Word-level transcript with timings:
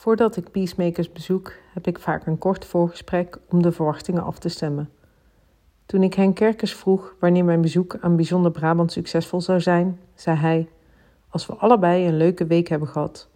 Voordat 0.00 0.36
ik 0.36 0.50
Peacemakers 0.50 1.12
bezoek, 1.12 1.52
heb 1.72 1.86
ik 1.86 1.98
vaak 1.98 2.26
een 2.26 2.38
kort 2.38 2.64
voorgesprek 2.64 3.38
om 3.48 3.62
de 3.62 3.72
verwachtingen 3.72 4.22
af 4.22 4.38
te 4.38 4.48
stemmen. 4.48 4.90
Toen 5.86 6.02
ik 6.02 6.14
Henk 6.14 6.34
Kerkers 6.34 6.74
vroeg 6.74 7.14
wanneer 7.18 7.44
mijn 7.44 7.60
bezoek 7.60 7.96
aan 8.00 8.16
Bijzonder 8.16 8.50
Brabant 8.50 8.92
succesvol 8.92 9.40
zou 9.40 9.60
zijn, 9.60 10.00
zei 10.14 10.36
hij: 10.36 10.68
Als 11.28 11.46
we 11.46 11.54
allebei 11.54 12.06
een 12.06 12.16
leuke 12.16 12.46
week 12.46 12.68
hebben 12.68 12.88
gehad. 12.88 13.28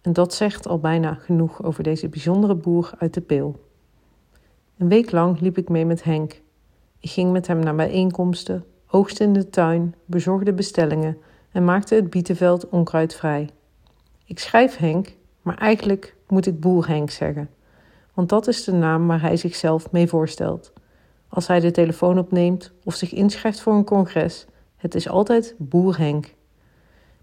En 0.00 0.12
dat 0.12 0.34
zegt 0.34 0.68
al 0.68 0.78
bijna 0.78 1.14
genoeg 1.14 1.62
over 1.62 1.82
deze 1.82 2.08
bijzondere 2.08 2.54
boer 2.54 2.90
uit 2.98 3.14
de 3.14 3.20
Peel. 3.20 3.64
Een 4.78 4.88
week 4.88 5.10
lang 5.10 5.40
liep 5.40 5.58
ik 5.58 5.68
mee 5.68 5.86
met 5.86 6.04
Henk. 6.04 6.40
Ik 7.00 7.10
ging 7.10 7.32
met 7.32 7.46
hem 7.46 7.58
naar 7.58 7.74
bijeenkomsten, 7.74 8.64
oogste 8.86 9.24
in 9.24 9.32
de 9.32 9.50
tuin, 9.50 9.94
bezorgde 10.04 10.52
bestellingen 10.52 11.18
en 11.52 11.64
maakte 11.64 11.94
het 11.94 12.10
bietenveld 12.10 12.68
onkruidvrij. 12.68 13.50
Ik 14.24 14.38
schrijf 14.38 14.76
Henk, 14.76 15.18
maar 15.50 15.58
eigenlijk 15.58 16.16
moet 16.28 16.46
ik 16.46 16.60
Boer 16.60 16.88
Henk 16.88 17.10
zeggen, 17.10 17.50
want 18.14 18.28
dat 18.28 18.48
is 18.48 18.64
de 18.64 18.72
naam 18.72 19.06
waar 19.06 19.20
hij 19.20 19.36
zichzelf 19.36 19.90
mee 19.90 20.06
voorstelt. 20.06 20.72
Als 21.28 21.46
hij 21.46 21.60
de 21.60 21.70
telefoon 21.70 22.18
opneemt 22.18 22.72
of 22.84 22.94
zich 22.94 23.12
inschrijft 23.12 23.60
voor 23.60 23.72
een 23.72 23.84
congres, 23.84 24.46
het 24.76 24.94
is 24.94 25.08
altijd 25.08 25.54
Boer 25.58 25.98
Henk. 25.98 26.34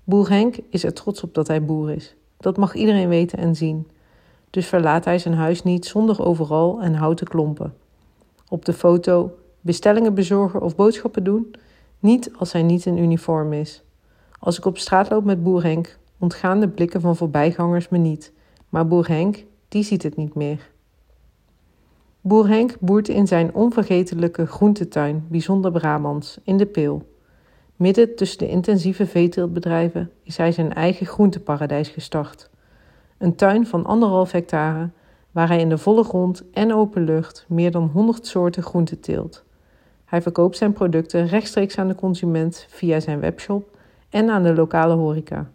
Boer 0.04 0.30
Henk 0.30 0.58
is 0.70 0.84
er 0.84 0.94
trots 0.94 1.24
op 1.24 1.34
dat 1.34 1.48
hij 1.48 1.64
boer 1.66 1.92
is. 1.92 2.16
Dat 2.38 2.58
mag 2.58 2.74
iedereen 2.74 3.10
weten 3.10 3.38
en 3.38 3.56
zien. 3.56 3.88
Dus 4.50 4.68
verlaat 4.68 5.06
hij 5.06 5.20
zijn 5.20 5.34
huis 5.34 5.64
niet 5.64 5.86
zonder 5.86 6.26
overal 6.26 6.82
en 6.82 6.94
houten 6.94 7.28
klompen. 7.28 7.74
Op 8.50 8.66
de 8.66 8.74
foto 8.74 9.38
bestellingen 9.62 10.14
bezorgen 10.14 10.62
of 10.62 10.76
boodschappen 10.76 11.24
doen, 11.24 11.56
niet 12.00 12.32
als 12.38 12.52
hij 12.52 12.64
niet 12.64 12.86
in 12.86 12.98
uniform 12.98 13.54
is. 13.54 13.84
Als 14.40 14.58
ik 14.58 14.66
op 14.66 14.78
straat 14.78 15.10
loop 15.10 15.24
met 15.24 15.44
boer 15.44 15.64
Henk, 15.64 15.98
ontgaan 16.20 16.60
de 16.60 16.70
blikken 16.70 17.02
van 17.02 17.16
voorbijgangers 17.16 17.90
me 17.90 17.98
niet, 17.98 18.34
maar 18.70 18.88
boer 18.88 19.08
Henk, 19.08 19.46
die 19.68 19.84
ziet 19.84 20.04
het 20.04 20.16
niet 20.16 20.36
meer. 20.36 20.70
Boer 22.22 22.48
Henk 22.48 22.80
boert 22.80 23.08
in 23.08 23.28
zijn 23.28 23.54
onvergetelijke 23.54 24.46
groentetuin, 24.46 25.26
bijzonder 25.30 25.72
Brabants, 25.72 26.40
in 26.44 26.58
de 26.58 26.66
Peel. 26.66 27.16
Midden 27.76 28.16
tussen 28.16 28.38
de 28.38 28.50
intensieve 28.50 29.06
veeteeltbedrijven 29.06 30.12
is 30.24 30.38
hij 30.38 30.52
zijn 30.52 30.74
eigen 30.74 31.06
groenteparadijs 31.06 31.90
gestart. 31.90 32.50
Een 33.18 33.36
tuin 33.36 33.68
van 33.68 33.86
anderhalf 33.86 34.32
hectare, 34.32 34.90
waar 35.32 35.48
hij 35.48 35.60
in 35.60 35.70
de 35.70 35.78
volle 35.78 36.04
grond 36.04 36.44
en 36.52 36.74
open 36.74 37.04
lucht 37.04 37.46
meer 37.48 37.72
dan 37.72 37.90
100 37.94 38.28
soorten 38.28 38.64
groenten 38.64 39.00
teelt. 39.00 39.44
Hij 40.06 40.22
verkoopt 40.22 40.58
zijn 40.58 40.74
producten 40.74 41.28
rechtstreeks 41.28 41.78
aan 41.78 41.88
de 41.88 41.96
consument 41.96 42.66
via 42.70 43.00
zijn 43.00 43.20
webshop 43.20 43.78
en 44.10 44.30
aan 44.30 44.44
de 44.44 44.54
lokale 44.54 44.94
horeca. 44.94 45.52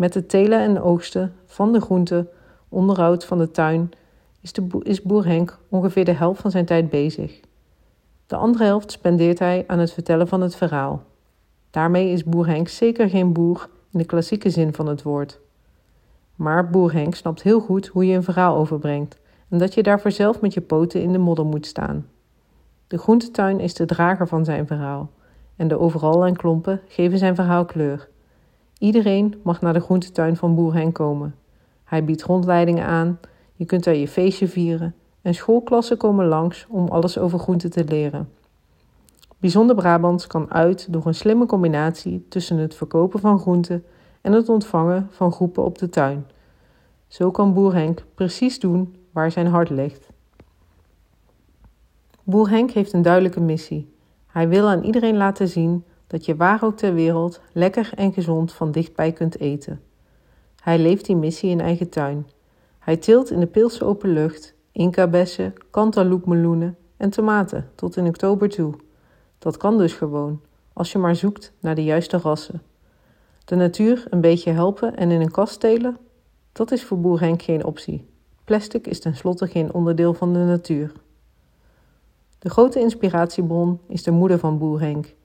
Met 0.00 0.14
het 0.14 0.28
telen 0.28 0.60
en 0.60 0.82
oogsten 0.82 1.32
van 1.46 1.72
de 1.72 1.80
groenten, 1.80 2.28
onderhoud 2.68 3.24
van 3.24 3.38
de 3.38 3.50
tuin, 3.50 3.90
is, 4.40 4.52
de 4.52 4.66
is 4.82 5.02
boer 5.02 5.26
Henk 5.26 5.58
ongeveer 5.68 6.04
de 6.04 6.12
helft 6.12 6.40
van 6.40 6.50
zijn 6.50 6.64
tijd 6.64 6.90
bezig. 6.90 7.40
De 8.26 8.36
andere 8.36 8.64
helft 8.64 8.92
spendeert 8.92 9.38
hij 9.38 9.64
aan 9.66 9.78
het 9.78 9.92
vertellen 9.92 10.28
van 10.28 10.40
het 10.40 10.56
verhaal. 10.56 11.02
Daarmee 11.70 12.12
is 12.12 12.24
boer 12.24 12.46
Henk 12.46 12.68
zeker 12.68 13.08
geen 13.08 13.32
boer 13.32 13.68
in 13.92 13.98
de 13.98 14.04
klassieke 14.04 14.50
zin 14.50 14.74
van 14.74 14.86
het 14.86 15.02
woord. 15.02 15.40
Maar 16.34 16.70
boer 16.70 16.92
Henk 16.92 17.14
snapt 17.14 17.42
heel 17.42 17.60
goed 17.60 17.86
hoe 17.86 18.06
je 18.06 18.16
een 18.16 18.22
verhaal 18.22 18.56
overbrengt 18.56 19.18
en 19.48 19.58
dat 19.58 19.74
je 19.74 19.82
daarvoor 19.82 20.12
zelf 20.12 20.40
met 20.40 20.54
je 20.54 20.60
poten 20.60 21.02
in 21.02 21.12
de 21.12 21.18
modder 21.18 21.46
moet 21.46 21.66
staan. 21.66 22.06
De 22.86 22.98
groentetuin 22.98 23.60
is 23.60 23.74
de 23.74 23.86
drager 23.86 24.28
van 24.28 24.44
zijn 24.44 24.66
verhaal 24.66 25.10
en 25.56 25.68
de 25.68 25.78
overal 25.78 26.26
en 26.26 26.36
klompen 26.36 26.80
geven 26.88 27.18
zijn 27.18 27.34
verhaal 27.34 27.64
kleur. 27.64 28.08
Iedereen 28.80 29.40
mag 29.42 29.60
naar 29.60 29.72
de 29.72 29.80
groentetuin 29.80 30.36
van 30.36 30.54
boer 30.54 30.74
Henk 30.74 30.94
komen. 30.94 31.34
Hij 31.84 32.04
biedt 32.04 32.22
rondleidingen 32.22 32.86
aan, 32.86 33.18
je 33.54 33.64
kunt 33.64 33.84
daar 33.84 33.94
je 33.94 34.08
feestje 34.08 34.48
vieren 34.48 34.94
en 35.22 35.34
schoolklassen 35.34 35.96
komen 35.96 36.26
langs 36.26 36.66
om 36.68 36.88
alles 36.88 37.18
over 37.18 37.38
groenten 37.38 37.70
te 37.70 37.84
leren. 37.84 38.28
Bijzonder 39.38 39.76
Brabants 39.76 40.26
kan 40.26 40.52
uit 40.52 40.92
door 40.92 41.06
een 41.06 41.14
slimme 41.14 41.46
combinatie 41.46 42.26
tussen 42.28 42.56
het 42.56 42.74
verkopen 42.74 43.20
van 43.20 43.38
groenten 43.38 43.84
en 44.20 44.32
het 44.32 44.48
ontvangen 44.48 45.08
van 45.10 45.32
groepen 45.32 45.64
op 45.64 45.78
de 45.78 45.88
tuin. 45.88 46.26
Zo 47.06 47.30
kan 47.30 47.54
boer 47.54 47.74
Henk 47.74 48.04
precies 48.14 48.60
doen 48.60 48.96
waar 49.10 49.30
zijn 49.30 49.46
hart 49.46 49.70
ligt. 49.70 50.08
Boer 52.22 52.48
Henk 52.50 52.70
heeft 52.70 52.92
een 52.92 53.02
duidelijke 53.02 53.40
missie. 53.40 53.94
Hij 54.26 54.48
wil 54.48 54.68
aan 54.68 54.82
iedereen 54.82 55.16
laten 55.16 55.48
zien 55.48 55.84
dat 56.10 56.24
je 56.24 56.36
waar 56.36 56.62
ook 56.62 56.76
ter 56.76 56.94
wereld 56.94 57.40
lekker 57.52 57.90
en 57.94 58.12
gezond 58.12 58.52
van 58.52 58.70
dichtbij 58.70 59.12
kunt 59.12 59.38
eten. 59.38 59.80
Hij 60.62 60.78
leeft 60.78 61.04
die 61.04 61.16
missie 61.16 61.50
in 61.50 61.60
eigen 61.60 61.88
tuin. 61.88 62.26
Hij 62.78 62.96
teelt 62.96 63.30
in 63.30 63.40
de 63.40 63.46
Peelse 63.46 63.84
open 63.84 64.12
lucht 64.12 64.54
cantaloupe 65.70 66.74
en 66.96 67.10
tomaten 67.10 67.70
tot 67.74 67.96
in 67.96 68.06
oktober 68.06 68.48
toe. 68.48 68.74
Dat 69.38 69.56
kan 69.56 69.78
dus 69.78 69.92
gewoon, 69.92 70.40
als 70.72 70.92
je 70.92 70.98
maar 70.98 71.16
zoekt 71.16 71.52
naar 71.60 71.74
de 71.74 71.84
juiste 71.84 72.16
rassen. 72.18 72.62
De 73.44 73.54
natuur 73.54 74.06
een 74.10 74.20
beetje 74.20 74.50
helpen 74.50 74.96
en 74.96 75.10
in 75.10 75.20
een 75.20 75.30
kast 75.30 75.60
telen? 75.60 75.96
Dat 76.52 76.70
is 76.70 76.84
voor 76.84 77.00
boer 77.00 77.20
Henk 77.20 77.42
geen 77.42 77.64
optie. 77.64 78.08
Plastic 78.44 78.86
is 78.86 79.00
tenslotte 79.00 79.46
geen 79.46 79.72
onderdeel 79.72 80.14
van 80.14 80.32
de 80.32 80.38
natuur. 80.38 80.92
De 82.38 82.50
grote 82.50 82.80
inspiratiebron 82.80 83.80
is 83.88 84.02
de 84.02 84.10
moeder 84.10 84.38
van 84.38 84.58
boer 84.58 84.80
Henk. 84.80 85.18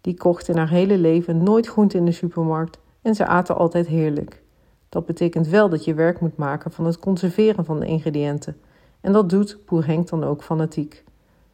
Die 0.00 0.16
kocht 0.16 0.48
in 0.48 0.56
haar 0.56 0.68
hele 0.68 0.98
leven 0.98 1.42
nooit 1.42 1.66
groente 1.66 1.96
in 1.96 2.04
de 2.04 2.12
supermarkt 2.12 2.78
en 3.02 3.14
ze 3.14 3.26
aten 3.26 3.56
altijd 3.56 3.86
heerlijk. 3.86 4.42
Dat 4.88 5.06
betekent 5.06 5.48
wel 5.48 5.68
dat 5.68 5.84
je 5.84 5.94
werk 5.94 6.20
moet 6.20 6.36
maken 6.36 6.70
van 6.70 6.84
het 6.84 6.98
conserveren 6.98 7.64
van 7.64 7.80
de 7.80 7.86
ingrediënten. 7.86 8.56
En 9.00 9.12
dat 9.12 9.30
doet 9.30 9.58
boer 9.66 9.86
Henk 9.86 10.08
dan 10.08 10.24
ook 10.24 10.42
fanatiek. 10.42 11.04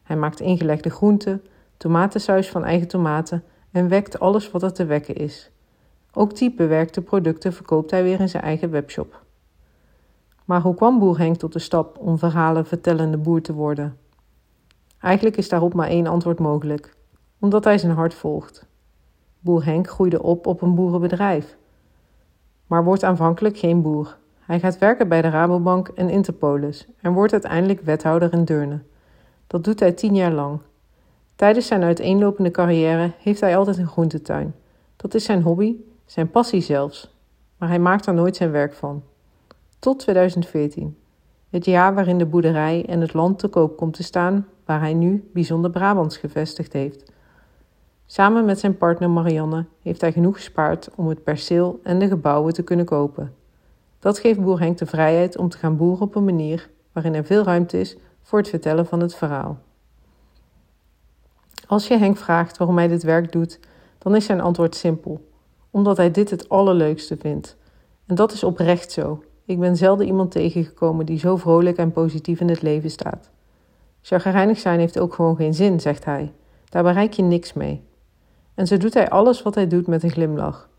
Hij 0.03 0.17
maakt 0.17 0.39
ingelegde 0.39 0.89
groenten, 0.89 1.43
tomatensaus 1.77 2.49
van 2.49 2.63
eigen 2.63 2.87
tomaten 2.87 3.43
en 3.71 3.87
wekt 3.87 4.19
alles 4.19 4.51
wat 4.51 4.63
er 4.63 4.73
te 4.73 4.85
wekken 4.85 5.15
is. 5.15 5.51
Ook 6.13 6.35
die 6.35 6.53
bewerkte 6.53 7.01
producten 7.01 7.53
verkoopt 7.53 7.91
hij 7.91 8.03
weer 8.03 8.19
in 8.19 8.29
zijn 8.29 8.43
eigen 8.43 8.71
webshop. 8.71 9.25
Maar 10.45 10.61
hoe 10.61 10.75
kwam 10.75 10.99
boer 10.99 11.17
Henk 11.17 11.35
tot 11.37 11.53
de 11.53 11.59
stap 11.59 11.97
om 11.99 12.17
verhalen 12.17 12.65
vertellende 12.65 13.17
boer 13.17 13.41
te 13.41 13.53
worden? 13.53 13.97
Eigenlijk 14.99 15.37
is 15.37 15.49
daarop 15.49 15.73
maar 15.73 15.87
één 15.87 16.07
antwoord 16.07 16.39
mogelijk: 16.39 16.95
omdat 17.39 17.63
hij 17.63 17.77
zijn 17.77 17.91
hart 17.91 18.13
volgt. 18.13 18.65
Boer 19.39 19.65
Henk 19.65 19.89
groeide 19.89 20.23
op 20.23 20.47
op 20.47 20.61
een 20.61 20.75
boerenbedrijf, 20.75 21.57
maar 22.67 22.83
wordt 22.83 23.03
aanvankelijk 23.03 23.57
geen 23.57 23.81
boer. 23.81 24.17
Hij 24.39 24.59
gaat 24.59 24.77
werken 24.77 25.07
bij 25.07 25.21
de 25.21 25.29
Rabobank 25.29 25.87
en 25.87 26.09
Interpolis 26.09 26.87
en 27.01 27.13
wordt 27.13 27.31
uiteindelijk 27.31 27.81
wethouder 27.81 28.33
in 28.33 28.45
Deurne. 28.45 28.79
Dat 29.47 29.63
doet 29.63 29.79
hij 29.79 29.91
tien 29.91 30.15
jaar 30.15 30.31
lang. 30.31 30.59
Tijdens 31.35 31.67
zijn 31.67 31.83
uiteenlopende 31.83 32.51
carrière 32.51 33.11
heeft 33.17 33.41
hij 33.41 33.57
altijd 33.57 33.77
een 33.77 33.87
groentetuin. 33.87 34.55
Dat 34.95 35.13
is 35.13 35.23
zijn 35.23 35.41
hobby, 35.41 35.75
zijn 36.05 36.31
passie 36.31 36.61
zelfs, 36.61 37.15
maar 37.57 37.69
hij 37.69 37.79
maakt 37.79 38.05
er 38.05 38.13
nooit 38.13 38.35
zijn 38.35 38.51
werk 38.51 38.73
van. 38.73 39.03
Tot 39.79 39.99
2014, 39.99 40.97
het 41.49 41.65
jaar 41.65 41.93
waarin 41.93 42.17
de 42.17 42.25
boerderij 42.25 42.85
en 42.85 43.01
het 43.01 43.13
land 43.13 43.39
te 43.39 43.47
koop 43.47 43.77
komt 43.77 43.93
te 43.93 44.03
staan 44.03 44.47
waar 44.65 44.79
hij 44.79 44.93
nu 44.93 45.29
bijzonder 45.33 45.71
Brabants 45.71 46.17
gevestigd 46.17 46.73
heeft. 46.73 47.11
Samen 48.09 48.45
met 48.45 48.59
zijn 48.59 48.77
partner 48.77 49.09
Marianne 49.09 49.65
heeft 49.81 50.01
hij 50.01 50.11
genoeg 50.11 50.35
gespaard 50.35 50.89
om 50.95 51.07
het 51.07 51.23
perceel 51.23 51.79
en 51.83 51.99
de 51.99 52.07
gebouwen 52.07 52.53
te 52.53 52.63
kunnen 52.63 52.85
kopen. 52.85 53.33
Dat 53.99 54.19
geeft 54.19 54.41
boer 54.41 54.59
Henk 54.59 54.77
de 54.77 54.85
vrijheid 54.85 55.37
om 55.37 55.49
te 55.49 55.57
gaan 55.57 55.77
boeren 55.77 56.01
op 56.01 56.15
een 56.15 56.25
manier 56.25 56.69
waarin 56.91 57.13
er 57.13 57.25
veel 57.25 57.43
ruimte 57.43 57.79
is 57.79 57.97
voor 58.21 58.39
het 58.39 58.49
vertellen 58.49 58.85
van 58.85 58.99
het 58.99 59.15
verhaal. 59.15 59.57
Als 61.67 61.87
je 61.87 61.97
Henk 61.97 62.17
vraagt 62.17 62.57
waarom 62.57 62.77
hij 62.77 62.87
dit 62.87 63.03
werk 63.03 63.31
doet, 63.31 63.59
dan 63.97 64.15
is 64.15 64.25
zijn 64.25 64.41
antwoord 64.41 64.75
simpel: 64.75 65.27
omdat 65.71 65.97
hij 65.97 66.11
dit 66.11 66.29
het 66.29 66.49
allerleukste 66.49 67.17
vindt. 67.17 67.57
En 68.05 68.15
dat 68.15 68.31
is 68.31 68.43
oprecht 68.43 68.91
zo. 68.91 69.23
Ik 69.45 69.59
ben 69.59 69.77
zelden 69.77 70.05
iemand 70.05 70.31
tegengekomen 70.31 71.05
die 71.05 71.19
zo 71.19 71.35
vrolijk 71.35 71.77
en 71.77 71.91
positief 71.91 72.39
in 72.39 72.49
het 72.49 72.61
leven 72.61 72.91
staat. 72.91 73.29
Chagrijnig 74.01 74.59
zijn 74.59 74.79
heeft 74.79 74.99
ook 74.99 75.13
gewoon 75.13 75.35
geen 75.35 75.53
zin, 75.53 75.79
zegt 75.79 76.05
hij. 76.05 76.33
Daar 76.69 76.83
bereik 76.83 77.13
je 77.13 77.23
niks 77.23 77.53
mee. 77.53 77.86
En 78.57 78.67
zo 78.67 78.77
doet 78.77 78.93
hij 78.93 79.09
alles 79.09 79.41
wat 79.41 79.55
hij 79.55 79.67
doet 79.67 79.87
met 79.87 80.03
een 80.03 80.09
glimlach. 80.09 80.69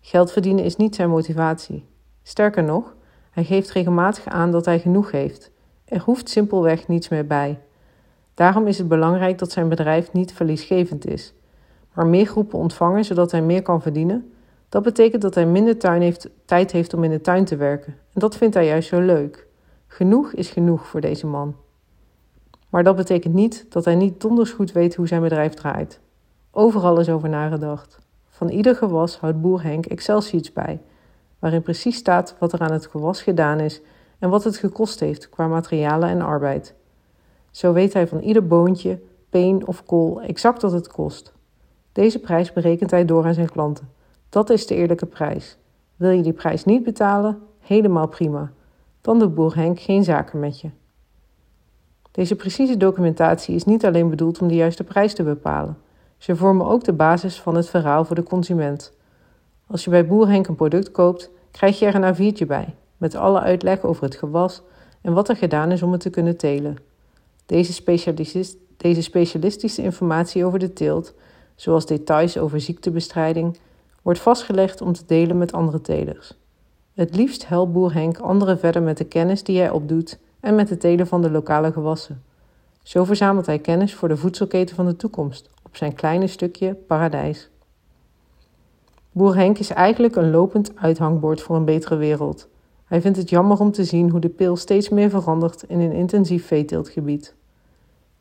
Geld 0.00 0.32
verdienen 0.32 0.64
is 0.64 0.76
niet 0.76 0.94
zijn 0.94 1.10
motivatie. 1.10 1.86
Sterker 2.22 2.62
nog, 2.62 2.94
hij 3.30 3.44
geeft 3.44 3.70
regelmatig 3.70 4.26
aan 4.26 4.50
dat 4.50 4.64
hij 4.64 4.80
genoeg 4.80 5.10
heeft. 5.10 5.50
Er 5.84 6.00
hoeft 6.00 6.28
simpelweg 6.28 6.88
niets 6.88 7.08
meer 7.08 7.26
bij. 7.26 7.58
Daarom 8.34 8.66
is 8.66 8.78
het 8.78 8.88
belangrijk 8.88 9.38
dat 9.38 9.52
zijn 9.52 9.68
bedrijf 9.68 10.12
niet 10.12 10.32
verliesgevend 10.32 11.06
is, 11.06 11.34
maar 11.94 12.06
meer 12.06 12.26
groepen 12.26 12.58
ontvangen 12.58 13.04
zodat 13.04 13.30
hij 13.30 13.42
meer 13.42 13.62
kan 13.62 13.82
verdienen. 13.82 14.32
Dat 14.68 14.82
betekent 14.82 15.22
dat 15.22 15.34
hij 15.34 15.46
minder 15.46 15.78
tuin 15.78 16.02
heeft, 16.02 16.28
tijd 16.44 16.72
heeft 16.72 16.94
om 16.94 17.04
in 17.04 17.10
de 17.10 17.20
tuin 17.20 17.44
te 17.44 17.56
werken. 17.56 17.92
En 17.92 18.20
dat 18.20 18.36
vindt 18.36 18.54
hij 18.54 18.66
juist 18.66 18.88
zo 18.88 19.00
leuk. 19.00 19.46
Genoeg 19.86 20.32
is 20.32 20.50
genoeg 20.50 20.86
voor 20.86 21.00
deze 21.00 21.26
man. 21.26 21.56
Maar 22.68 22.84
dat 22.84 22.96
betekent 22.96 23.34
niet 23.34 23.66
dat 23.68 23.84
hij 23.84 23.94
niet 23.94 24.20
donders 24.20 24.50
goed 24.50 24.72
weet 24.72 24.94
hoe 24.94 25.06
zijn 25.06 25.22
bedrijf 25.22 25.54
draait. 25.54 26.00
Overal 26.52 27.00
is 27.00 27.08
over 27.08 27.28
nagedacht. 27.28 27.98
Van 28.28 28.48
ieder 28.48 28.76
gewas 28.76 29.18
houdt 29.18 29.40
boer 29.40 29.62
Henk 29.62 29.86
Excel-sheets 29.86 30.52
bij. 30.52 30.80
waarin 31.38 31.62
precies 31.62 31.96
staat 31.96 32.36
wat 32.38 32.52
er 32.52 32.60
aan 32.60 32.72
het 32.72 32.86
gewas 32.86 33.22
gedaan 33.22 33.60
is 33.60 33.80
en 34.18 34.30
wat 34.30 34.44
het 34.44 34.56
gekost 34.56 35.00
heeft 35.00 35.28
qua 35.28 35.46
materialen 35.46 36.08
en 36.08 36.20
arbeid. 36.20 36.74
Zo 37.50 37.72
weet 37.72 37.92
hij 37.92 38.06
van 38.06 38.18
ieder 38.18 38.46
boontje, 38.46 38.98
peen 39.28 39.66
of 39.66 39.84
kool 39.84 40.22
exact 40.22 40.62
wat 40.62 40.72
het 40.72 40.88
kost. 40.88 41.32
Deze 41.92 42.18
prijs 42.18 42.52
berekent 42.52 42.90
hij 42.90 43.04
door 43.04 43.24
aan 43.24 43.34
zijn 43.34 43.50
klanten. 43.50 43.88
Dat 44.28 44.50
is 44.50 44.66
de 44.66 44.74
eerlijke 44.74 45.06
prijs. 45.06 45.56
Wil 45.96 46.10
je 46.10 46.22
die 46.22 46.32
prijs 46.32 46.64
niet 46.64 46.82
betalen? 46.82 47.38
Helemaal 47.58 48.08
prima. 48.08 48.52
Dan 49.00 49.18
doet 49.18 49.34
boer 49.34 49.54
Henk 49.54 49.80
geen 49.80 50.04
zaken 50.04 50.40
met 50.40 50.60
je. 50.60 50.70
Deze 52.10 52.36
precieze 52.36 52.76
documentatie 52.76 53.54
is 53.54 53.64
niet 53.64 53.84
alleen 53.84 54.10
bedoeld 54.10 54.40
om 54.40 54.48
de 54.48 54.54
juiste 54.54 54.84
prijs 54.84 55.14
te 55.14 55.22
bepalen. 55.22 55.76
Ze 56.20 56.36
vormen 56.36 56.66
ook 56.66 56.84
de 56.84 56.92
basis 56.92 57.40
van 57.40 57.54
het 57.54 57.68
verhaal 57.68 58.04
voor 58.04 58.16
de 58.16 58.22
consument. 58.22 58.92
Als 59.66 59.84
je 59.84 59.90
bij 59.90 60.06
boer 60.06 60.28
Henk 60.28 60.46
een 60.46 60.54
product 60.54 60.90
koopt, 60.90 61.30
krijg 61.50 61.78
je 61.78 61.86
er 61.86 61.94
een 61.94 62.14
A4'tje 62.14 62.46
bij, 62.46 62.74
met 62.96 63.14
alle 63.14 63.40
uitleg 63.40 63.82
over 63.82 64.04
het 64.04 64.14
gewas 64.14 64.62
en 65.00 65.12
wat 65.12 65.28
er 65.28 65.36
gedaan 65.36 65.70
is 65.70 65.82
om 65.82 65.92
het 65.92 66.00
te 66.00 66.10
kunnen 66.10 66.36
telen. 66.36 66.76
Deze, 67.46 67.82
deze 68.76 69.02
specialistische 69.02 69.82
informatie 69.82 70.44
over 70.44 70.58
de 70.58 70.72
teelt, 70.72 71.14
zoals 71.54 71.86
details 71.86 72.38
over 72.38 72.60
ziektebestrijding, 72.60 73.58
wordt 74.02 74.20
vastgelegd 74.20 74.80
om 74.80 74.92
te 74.92 75.02
delen 75.06 75.38
met 75.38 75.52
andere 75.52 75.80
telers. 75.80 76.34
Het 76.94 77.16
liefst 77.16 77.48
helpt 77.48 77.72
boer 77.72 77.94
Henk 77.94 78.18
anderen 78.18 78.58
verder 78.58 78.82
met 78.82 78.96
de 78.96 79.04
kennis 79.04 79.42
die 79.42 79.58
hij 79.58 79.70
opdoet 79.70 80.18
en 80.40 80.54
met 80.54 80.70
het 80.70 80.80
telen 80.80 81.06
van 81.06 81.22
de 81.22 81.30
lokale 81.30 81.72
gewassen. 81.72 82.22
Zo 82.82 83.04
verzamelt 83.04 83.46
hij 83.46 83.58
kennis 83.58 83.94
voor 83.94 84.08
de 84.08 84.16
voedselketen 84.16 84.76
van 84.76 84.86
de 84.86 84.96
toekomst 84.96 85.50
op 85.70 85.76
zijn 85.76 85.94
kleine 85.94 86.26
stukje 86.26 86.74
paradijs. 86.74 87.50
Boer 89.12 89.36
Henk 89.36 89.58
is 89.58 89.70
eigenlijk 89.70 90.16
een 90.16 90.30
lopend 90.30 90.76
uithangbord 90.76 91.42
voor 91.42 91.56
een 91.56 91.64
betere 91.64 91.96
wereld. 91.96 92.48
Hij 92.84 93.00
vindt 93.00 93.18
het 93.18 93.30
jammer 93.30 93.60
om 93.60 93.72
te 93.72 93.84
zien 93.84 94.10
hoe 94.10 94.20
de 94.20 94.28
pil 94.28 94.56
steeds 94.56 94.88
meer 94.88 95.10
verandert 95.10 95.62
in 95.62 95.80
een 95.80 95.92
intensief 95.92 96.46
veeteeltgebied. 96.46 97.34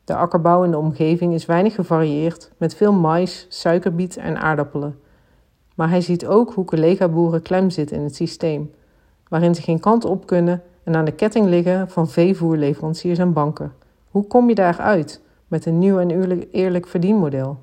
De 0.04 0.16
akkerbouw 0.16 0.64
in 0.64 0.72
de 0.72 0.78
omgeving 0.78 1.34
is 1.34 1.46
weinig 1.46 1.76
gevarieerd, 1.76 2.52
met 2.58 2.76
veel 2.76 2.94
mais, 2.94 3.46
suikerbiet 3.50 4.18
en 4.18 4.38
aardappelen. 4.38 5.00
Maar 5.76 5.90
hij 5.90 6.02
ziet 6.02 6.28
ook 6.28 6.54
hoe 6.54 6.66
collega-boeren 6.66 7.42
klem 7.42 7.70
zitten 7.70 7.98
in 7.98 8.04
het 8.04 8.16
systeem, 8.16 8.72
waarin 9.28 9.56
ze 9.56 9.62
geen 9.62 9.80
kant 9.80 10.06
op 10.06 10.26
kunnen 10.26 10.64
en 10.84 10.96
aan 10.96 11.06
de 11.06 11.12
ketting 11.12 11.48
liggen 11.48 11.90
van 11.90 12.10
veevoerleveranciers 12.10 13.20
en 13.20 13.34
banken. 13.34 13.74
Hoe 14.12 14.28
kom 14.28 14.50
je 14.50 14.56
daaruit 14.56 15.22
met 15.50 15.66
een 15.66 15.80
nieuw 15.80 16.00
en 16.00 16.10
eerlijk 16.52 16.88
verdienmodel? 16.88 17.58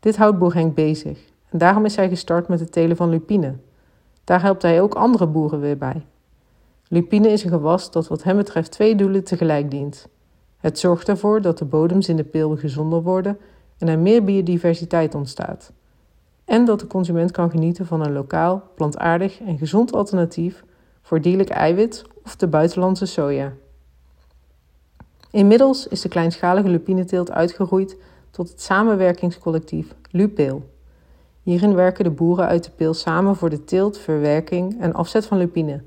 Dit 0.00 0.16
houdt 0.16 0.38
boer 0.38 0.54
Henk 0.54 0.74
bezig 0.74 1.18
en 1.50 1.58
daarom 1.58 1.84
is 1.84 1.96
hij 1.96 2.08
gestart 2.08 2.48
met 2.48 2.60
het 2.60 2.72
telen 2.72 2.96
van 2.96 3.10
lupine. 3.10 3.54
Daar 4.24 4.42
helpt 4.42 4.62
hij 4.62 4.80
ook 4.80 4.94
andere 4.94 5.26
boeren 5.26 5.60
weer 5.60 5.78
bij. 5.78 6.06
Lupine 6.88 7.28
is 7.28 7.44
een 7.44 7.50
gewas 7.50 7.90
dat 7.90 8.08
wat 8.08 8.22
hem 8.22 8.36
betreft 8.36 8.70
twee 8.70 8.96
doelen 8.96 9.24
tegelijk 9.24 9.70
dient. 9.70 10.08
Het 10.56 10.78
zorgt 10.78 11.08
ervoor 11.08 11.40
dat 11.40 11.58
de 11.58 11.64
bodems 11.64 12.08
in 12.08 12.16
de 12.16 12.24
peel 12.24 12.56
gezonder 12.56 13.02
worden 13.02 13.38
en 13.78 13.88
er 13.88 13.98
meer 13.98 14.24
biodiversiteit 14.24 15.14
ontstaat. 15.14 15.72
En 16.44 16.64
dat 16.64 16.80
de 16.80 16.86
consument 16.86 17.30
kan 17.30 17.50
genieten 17.50 17.86
van 17.86 18.04
een 18.04 18.12
lokaal, 18.12 18.62
plantaardig 18.74 19.40
en 19.40 19.58
gezond 19.58 19.92
alternatief 19.92 20.64
voor 21.02 21.20
dierlijk 21.20 21.48
eiwit 21.48 22.04
of 22.24 22.36
de 22.36 22.46
buitenlandse 22.46 23.06
soja. 23.06 23.52
Inmiddels 25.30 25.86
is 25.86 26.00
de 26.00 26.08
kleinschalige 26.08 26.68
lupineteelt 26.68 27.30
uitgegroeid 27.30 27.96
tot 28.30 28.48
het 28.48 28.60
samenwerkingscollectief 28.60 29.94
Lupeel. 30.10 30.68
Hierin 31.42 31.74
werken 31.74 32.04
de 32.04 32.10
boeren 32.10 32.46
uit 32.46 32.64
de 32.64 32.70
peel 32.70 32.94
samen 32.94 33.36
voor 33.36 33.50
de 33.50 33.64
teelt, 33.64 33.98
verwerking 33.98 34.80
en 34.80 34.92
afzet 34.92 35.26
van 35.26 35.38
lupine. 35.38 35.82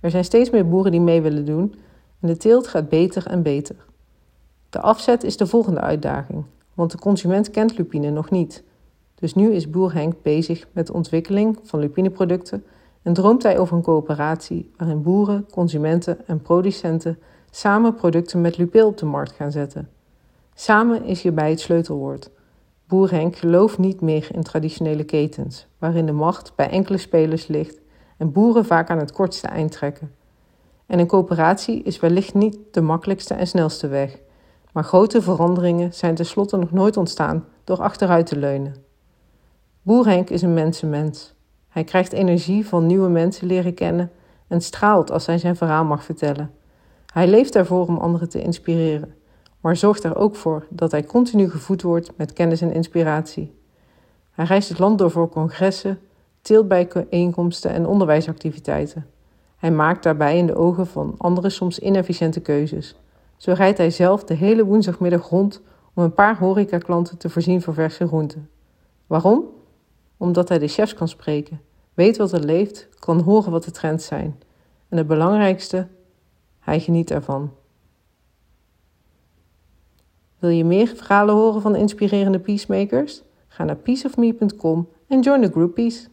Er 0.00 0.10
zijn 0.10 0.24
steeds 0.24 0.50
meer 0.50 0.68
boeren 0.68 0.92
die 0.92 1.00
mee 1.00 1.22
willen 1.22 1.44
doen 1.44 1.74
en 2.20 2.28
de 2.28 2.36
teelt 2.36 2.66
gaat 2.66 2.88
beter 2.88 3.26
en 3.26 3.42
beter. 3.42 3.76
De 4.70 4.80
afzet 4.80 5.24
is 5.24 5.36
de 5.36 5.46
volgende 5.46 5.80
uitdaging, 5.80 6.44
want 6.74 6.90
de 6.90 6.98
consument 6.98 7.50
kent 7.50 7.78
lupine 7.78 8.10
nog 8.10 8.30
niet. 8.30 8.62
Dus 9.14 9.34
nu 9.34 9.52
is 9.52 9.70
boer 9.70 9.94
Henk 9.94 10.14
bezig 10.22 10.66
met 10.72 10.86
de 10.86 10.92
ontwikkeling 10.92 11.58
van 11.62 11.80
lupineproducten 11.80 12.64
en 13.02 13.12
droomt 13.12 13.42
hij 13.42 13.58
over 13.58 13.76
een 13.76 13.82
coöperatie 13.82 14.70
waarin 14.76 15.02
boeren, 15.02 15.46
consumenten 15.50 16.26
en 16.26 16.42
producenten 16.42 17.18
samen 17.50 17.94
producten 17.94 18.40
met 18.40 18.56
lupeel 18.56 18.86
op 18.86 18.96
de 18.96 19.06
markt 19.06 19.32
gaan 19.32 19.50
zetten. 19.50 19.88
Samen 20.54 21.04
is 21.04 21.22
hierbij 21.22 21.50
het 21.50 21.60
sleutelwoord. 21.60 22.30
Boer 22.86 23.10
Henk 23.10 23.36
gelooft 23.36 23.78
niet 23.78 24.00
meer 24.00 24.28
in 24.32 24.42
traditionele 24.42 25.04
ketens, 25.04 25.66
waarin 25.78 26.06
de 26.06 26.12
macht 26.12 26.52
bij 26.54 26.70
enkele 26.70 26.98
spelers 26.98 27.46
ligt 27.46 27.80
en 28.16 28.32
boeren 28.32 28.64
vaak 28.64 28.90
aan 28.90 28.98
het 28.98 29.12
kortste 29.12 29.46
eind 29.46 29.72
trekken. 29.72 30.14
En 30.86 30.98
een 30.98 31.06
coöperatie 31.06 31.82
is 31.82 32.00
wellicht 32.00 32.34
niet 32.34 32.58
de 32.70 32.80
makkelijkste 32.80 33.34
en 33.34 33.46
snelste 33.46 33.88
weg, 33.88 34.18
maar 34.72 34.84
grote 34.84 35.22
veranderingen 35.22 35.94
zijn 35.94 36.14
tenslotte 36.14 36.56
nog 36.56 36.70
nooit 36.70 36.96
ontstaan 36.96 37.44
door 37.64 37.80
achteruit 37.80 38.26
te 38.26 38.38
leunen. 38.38 38.74
Boer 39.82 40.06
Henk 40.06 40.30
is 40.30 40.42
een 40.42 40.54
mensenmens. 40.54 41.34
Hij 41.68 41.84
krijgt 41.84 42.12
energie 42.12 42.66
van 42.66 42.86
nieuwe 42.86 43.08
mensen 43.08 43.46
leren 43.46 43.74
kennen 43.74 44.10
en 44.46 44.60
straalt 44.60 45.10
als 45.10 45.26
hij 45.26 45.38
zijn 45.38 45.56
verhaal 45.56 45.84
mag 45.84 46.04
vertellen. 46.04 46.50
Hij 47.12 47.28
leeft 47.28 47.54
ervoor 47.54 47.86
om 47.86 47.96
anderen 47.96 48.28
te 48.28 48.42
inspireren, 48.42 49.14
maar 49.60 49.76
zorgt 49.76 50.04
er 50.04 50.16
ook 50.16 50.36
voor 50.36 50.66
dat 50.70 50.90
hij 50.90 51.04
continu 51.04 51.50
gevoed 51.50 51.82
wordt 51.82 52.10
met 52.16 52.32
kennis 52.32 52.60
en 52.60 52.72
inspiratie. 52.72 53.56
Hij 54.30 54.44
reist 54.44 54.68
het 54.68 54.78
land 54.78 54.98
door 54.98 55.10
voor 55.10 55.28
congressen, 55.28 55.98
teeltbijeenkomsten 56.42 57.70
en 57.70 57.86
onderwijsactiviteiten. 57.86 59.06
Hij 59.56 59.70
maakt 59.70 60.02
daarbij 60.02 60.38
in 60.38 60.46
de 60.46 60.54
ogen 60.54 60.86
van 60.86 61.14
anderen 61.18 61.52
soms 61.52 61.78
inefficiënte 61.78 62.40
keuzes. 62.40 62.96
Zo 63.36 63.52
rijdt 63.52 63.78
hij 63.78 63.90
zelf 63.90 64.24
de 64.24 64.34
hele 64.34 64.64
woensdagmiddag 64.64 65.28
rond 65.28 65.60
om 65.94 66.02
een 66.02 66.14
paar 66.14 66.38
horecaklanten 66.38 67.18
te 67.18 67.30
voorzien 67.30 67.62
van 67.62 67.74
verse 67.74 68.06
groenten. 68.06 68.48
Waarom? 69.06 69.44
Omdat 70.16 70.48
hij 70.48 70.58
de 70.58 70.68
chefs 70.68 70.94
kan 70.94 71.08
spreken, 71.08 71.60
weet 71.94 72.16
wat 72.16 72.32
er 72.32 72.44
leeft, 72.44 72.88
kan 72.98 73.20
horen 73.20 73.50
wat 73.52 73.64
de 73.64 73.70
trends 73.70 74.06
zijn. 74.06 74.40
En 74.88 74.96
het 74.96 75.06
belangrijkste, 75.06 75.86
hij 76.68 76.80
geniet 76.80 77.10
ervan. 77.10 77.50
Wil 80.38 80.50
je 80.50 80.64
meer 80.64 80.86
verhalen 80.86 81.34
horen 81.34 81.62
van 81.62 81.76
inspirerende 81.76 82.38
peacemakers? 82.38 83.22
Ga 83.48 83.64
naar 83.64 83.76
peaceofme.com 83.76 84.88
en 85.08 85.20
join 85.20 85.42
the 85.42 85.50
groupies. 85.50 86.08